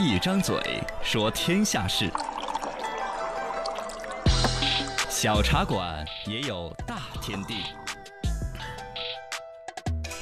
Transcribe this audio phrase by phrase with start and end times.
[0.00, 0.54] 一张嘴
[1.02, 2.08] 说天下事，
[5.08, 7.64] 小茶馆也有大天地。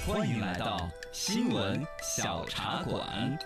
[0.07, 3.39] 欢迎来到新闻小茶馆。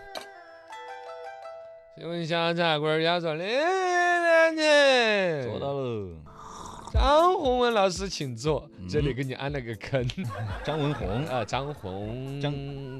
[1.97, 6.20] 新闻小茶馆要说的两天，做到了。
[6.93, 10.05] 张宏文老师请坐，这里给你安了个坑
[10.65, 12.53] 张文红，啊，张宏张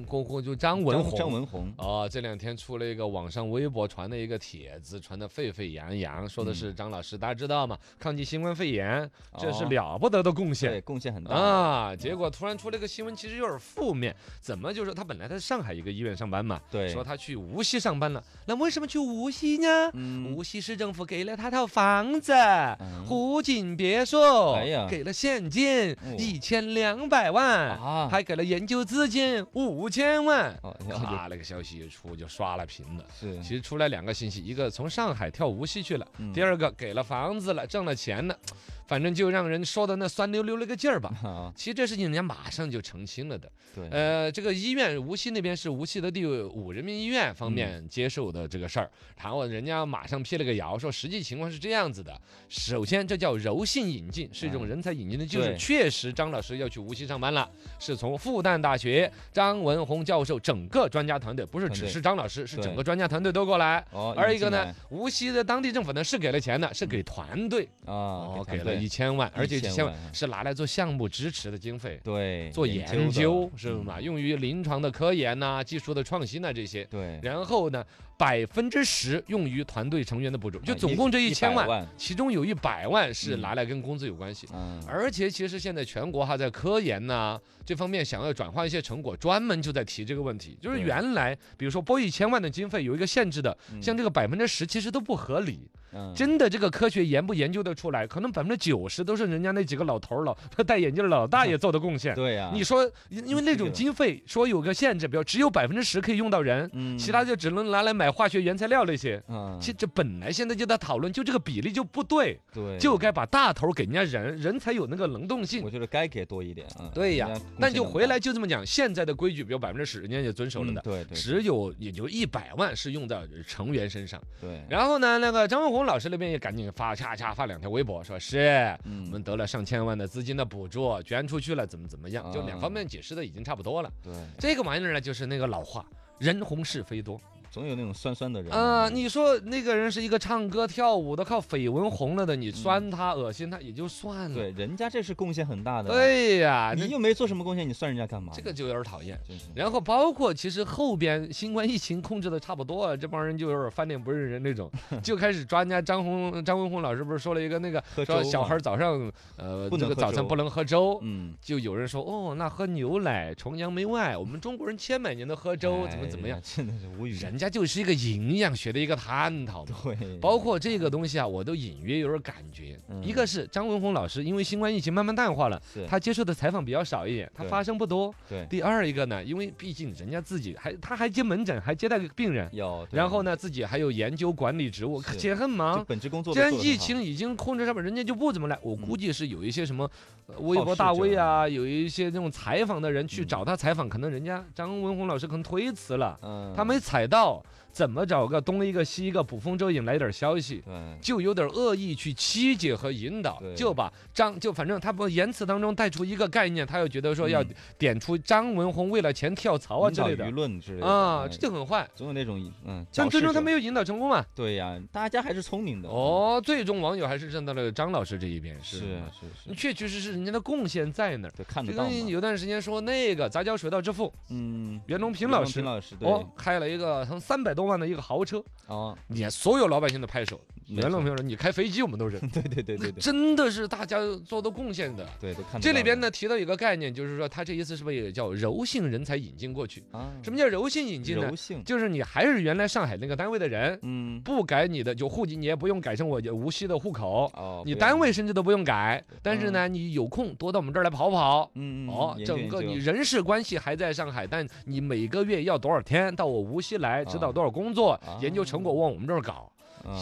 [0.07, 7.77] 红红就张文张红，张文红，哦，这两天出了一个网上微博传的一个帖子，传的沸沸扬扬，说的嗯是张老师，大家知道吗？
[7.99, 10.81] 抗击新冠肺炎，这是哦了不得的贡对，献。
[10.83, 11.35] 贡献很大。
[11.35, 11.97] 啊！
[11.97, 14.15] 结果突然出了一个新闻，其实有点负面。
[14.41, 18.23] 怎么就是他本来他在上海一个医院上班嘛，对说他去无锡上班了。
[18.47, 19.91] 那为什么去无锡呢？
[19.95, 30.55] 嗯无锡市政府给了他套房子，嗯湖景别墅，哎呀给了现金哦一千两百万，啊还给了研究资金五千万。
[30.63, 33.05] 哦，然后咔，那个消息一出就刷了屏了。
[33.19, 38.39] 是其实出来两个信息，一个从上海跳无锡去了，嗯第二个给了房子了，挣了钱了，
[38.87, 41.11] 反正就让人说的那酸溜溜那个劲儿吧。
[41.25, 43.51] 啊，其实这事情人家马上就澄清了的。
[43.75, 52.21] 对，呃，这个医院无锡那边是无锡的第五人民医院方嗯面接受的这个事儿，然后人家马上辟了个谣，说实际情况是这样子的。
[52.51, 55.57] 首先，这叫柔性引进，是一种哎人才引进的，就是对。
[55.57, 63.85] 确实张老师要去无锡上班了，是从复旦大学张文宏教授整个专家团队，不是只是张老师，是整个专家团队都过来。
[63.93, 72.01] 哦，而一个呢无锡的当地政府呢是给了钱的，是给团队啊，哦，给了一千万，而且这1000千万万是拿来做项目支持的经费。
[72.03, 73.85] 对做研究是嗯。
[73.85, 76.85] 嘛，用于临床的科研呐、技术的创新呐这些。
[76.85, 77.85] 对，然后呢，
[78.21, 84.47] 百分之十用于团队成员的补助，就啊总共这一千100万，万，其中有一百万是嗯拿来跟工资有关系。
[84.53, 90.59] 嗯，而且其实现在全国哈在科研呐、这方面想要转化一些成果，专门就在提这个问题。
[90.61, 95.71] 就是原来比如说拨一千万的经费有一个限制的，嗯像这个百分之十其实都不合理。
[95.93, 100.33] 嗯真的这个科学研不研究得出来，可能百分之九十都是人家那几个老头儿老
[100.65, 102.15] 戴眼镜老大爷做的贡献。
[102.21, 109.23] 对呀，你说，因因为那种经费说有个限制，比如只有百分之十可以用到人，嗯其他就只能拿来买化学原材料那些。
[109.29, 109.59] 嗯。
[109.61, 115.65] 其实这本来现在就在讨论，就这个比例就不对，对，就该把大头给人家人，人才有那个能动性。
[115.65, 115.71] 我。
[115.71, 124.21] 觉得该给多一点，嗯，对呀人家贡那就回来就这么讲，现在的规矩，比如百分之十，人家也遵守了的，嗯对对只有也就一百万是用在成员身上。
[124.41, 133.93] 对，然后呢，那个张文宏老师那边也赶紧发恰恰发两条微博，说是我嗯们得了上千万的资金的补助，捐出去了，怎么怎么样，就两啊方面解释的已经差不多了。
[134.03, 135.87] 对，这个玩意儿呢，就是那个老话，
[136.19, 137.17] 人红是非多
[137.51, 144.35] 总有那种酸酸的人啊、你说那个人是一个唱歌跳舞的，靠绯闻红了的，你酸他、恶心他也就算了。
[144.35, 148.33] 对，人家这是贡献很大的，，对呀，你又没做什么贡献，你算人家干嘛？
[148.35, 149.19] 这个就有点讨厌。
[149.55, 154.71] 然后包括其实后边新冠疫情控制的差不多了，这帮人就有点翻脸不认人那种，
[155.03, 167.19] 就开始抓人家张红张文红老师不是说了一个那个说小孩早上呃这个早餐不能喝粥，嗯，就有人说哦那喝牛奶崇洋媚外，我们中国人千百年都喝粥怎么怎么样真的是无语。
[167.19, 169.75] 人家就是一个营养学的一个探讨嘛。
[169.83, 172.79] 对，包括这个东西啊，我都隐约有点感觉。
[172.89, 173.03] 嗯。
[173.03, 178.15] 一个是张文宏老师，因为新冠疫情慢慢淡化了，他接受的采访比较少一点，他发声不多。
[178.29, 178.47] 对。
[178.51, 185.17] 第二一个呢，因为毕竟人家自己还他还接门诊，还接待病人，有，然后呢自己还有研究管理职务，是。
[185.17, 185.83] 且很忙。
[185.87, 188.59] 本职工作既然疫情已经控制上面，人家就不怎么来。
[188.63, 189.91] 我估计是有一些什么
[190.27, 193.27] 呃微博大 V 啊，有一些那种采访的人去嗯。
[193.31, 197.43] 找他采访，可能人家张文宏老师可能推辞了，嗯，他没采到， 있어요.
[197.73, 200.63] 怎么找个东一个西一个捕风捉影来点消息。
[201.01, 207.49] 就有点恶意去曲解和引导，就把张就反正他不言辞当中带出一个概念，他又觉得说要嗯。
[207.79, 210.25] 点出张文宏为了钱跳槽啊之类的。
[210.27, 211.89] 舆论之类的啊，嗯这就很坏。
[211.95, 214.25] 总有那种嗯，但最终他没有引导成功嘛。
[214.35, 218.79] 对呀，大家还是聪明的，哦，最终网友还是站到了张老师这一边，是。
[218.79, 221.33] 是是是，确确实实人家的贡献在那儿。
[221.37, 226.09] 对，看就得到有段时间说那个杂交水稻之父嗯，袁隆平老师平老师对。
[226.09, 230.41] 哦，开了一个从三百多万的一个豪车，啊，你看所有老百姓的拍手。
[230.71, 232.21] 没错袁隆平说：“你开飞机我们都认。
[232.31, 235.07] ”对对对对对真的是大家做的贡献的。
[235.21, 239.83] 对，都看得这里边呢提到一个概念，就是说他这意思是不是也叫柔性人才引进过去？
[239.91, 241.37] 啊，什么叫柔性引进呢柔？
[241.37, 241.63] 性？
[241.65, 249.03] 就是你还是原来上海那个单位的人，嗯，不改你的就户籍，你也不用改成我无锡的户口，哦，你单位甚至都不用改。
[249.23, 251.51] 但是呢，你有空多到我们这儿来跑跑。
[251.55, 259.50] 嗯嗯哦，整个你人事关系还在上海，但你每个月要多少天到我无锡来指导多少工作，研究成果往我们这儿搞。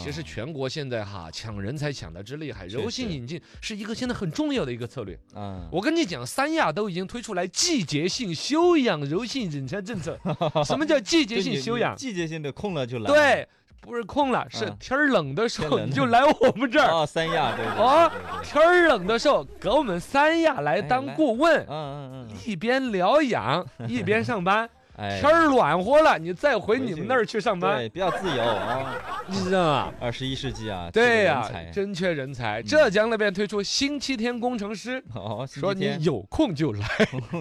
[0.03, 5.17] 其实嗯全国现在哈抢人才抢的之厉害，柔性引进是一个现在很重要的一个策略。
[5.35, 10.19] 嗯，我跟你讲，三亚都已经推出来季节性休养柔性人才政策。
[10.65, 11.95] 什么叫季节性休养？
[11.95, 13.05] 季节性的空了就来。
[13.05, 13.47] 对，
[13.81, 16.93] 不是空了，是嗯天儿冷的时候你就来我们这儿。
[16.93, 24.69] 啊，三亚对对对哦对对对天儿冷的时候，搁我们三亚来哎当顾问，嗯嗯嗯，一边疗养 一边上班。
[24.97, 28.99] 哎，天儿暖和了，你再回你们那儿去上班，对比较自由啊，
[29.31, 29.93] 你知道吗？
[30.01, 32.61] 二十一世纪啊，对呀、真缺人才。
[32.63, 36.87] 浙江那边推出星期天工程师，哦，说你有空就来，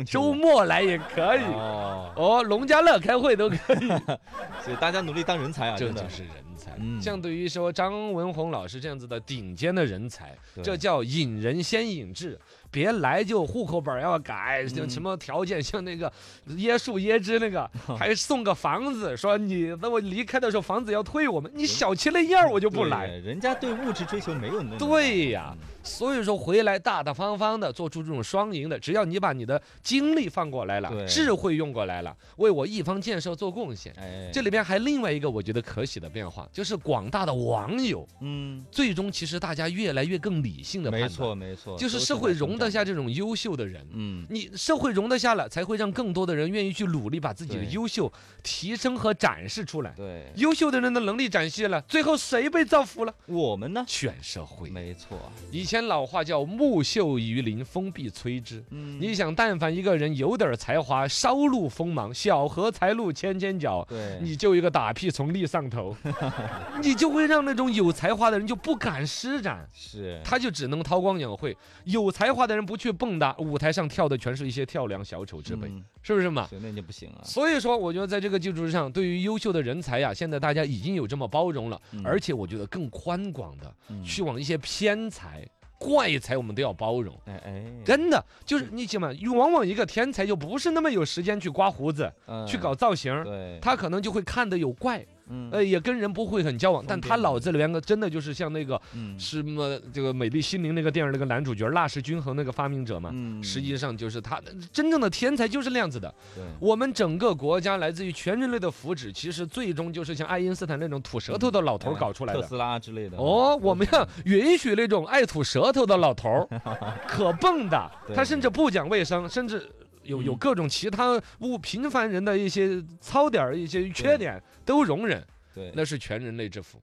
[0.07, 1.43] 周末来也可以。
[1.45, 3.89] 哦，哦，农家乐开会都可以，
[4.63, 6.73] 所以大家努力当人才啊，这就是人才。
[6.79, 7.01] 嗯。
[7.01, 12.39] 相对于说张文宏老师这样子的顶尖的人才，这叫引人先引智。
[12.71, 16.13] 别来就户口本要改，什么条件，像那个
[16.49, 23.07] 椰树椰汁那个，还送个房子，说你等我离开的时候房子要退我们，你小气那样儿我就不对来。
[23.07, 33.93] 人家对物质追求没有那么对呀嗯所以说回来大大方方的做出这种双赢的，只要你把你的精力放过来了，智慧用过来了，为我一方建设做贡献。
[33.97, 43.87] 哎，这里边还另外一个我觉得可喜的变化，就是广大的网友，嗯，最终其实大家越来越更理性的判没，错没错，就是社会容得下这种优秀的人。
[43.93, 48.13] 嗯，你社会容得下了，才会让更多的人愿意去努力，把自己的优秀
[48.43, 49.93] 提升和展示出来。
[49.97, 53.15] 对，优秀的人的能力展现了，最后谁被造福了？
[53.27, 54.69] 我们呢，全社会。
[54.69, 55.19] 没错，
[55.51, 58.65] 以前老话叫木秀于林，风必摧之。
[58.71, 65.97] 嗯，你想，但凡一个人有点才华，稍露锋芒，小荷才露尖尖角，对，你就一个打屁从立上头，
[66.83, 71.57] 你就会让那种有才华的人就不敢施展，是，他就只能韬光养晦。
[71.85, 75.85] 有才华的人不去蹦跶，舞台上跳的全是一些跳梁小丑之辈，嗯。
[76.01, 76.47] 是不是嘛？
[76.49, 82.01] 是那就不行了，所以说，我觉得在这个基础之上，对于优秀的人才呀，现在大家已经有这么包容了，嗯。
[82.03, 84.03] 而且我觉得更宽广的嗯。
[84.03, 85.47] 去往一些偏才、
[85.79, 87.15] 怪才，我们都要包容。
[87.27, 92.13] 哎哎，真的就是你想嘛，往往一个天才就不是那么有时间去刮胡子、
[92.47, 104.41] 去嗯搞造型，对，他可能就会看的有怪，嗯呃，也跟人不会很交往，但他脑子里边个真的就是像那个嗯什么这个《美丽心灵》那个电影那个男主角纳什均衡那个发明者嘛，嗯实际上就是他
[104.73, 106.13] 真正的天才就是那样子的。
[106.35, 112.41] 对，我们整个国家来自于全人类的福祉，其实最终就是像爱因斯坦那种吐舌头的老头搞出来的。
[112.41, 116.49] 特斯拉之类的哦，我们要 允许那种爱吐舌头的老头儿，
[117.07, 119.69] 可蹦的，他甚至不讲卫生，甚至
[120.09, 120.39] 有有嗯。
[120.39, 125.25] 各种其他物平凡人的一些糙点儿、一些缺点都容忍，
[125.55, 126.83] 对，那是全人类之福。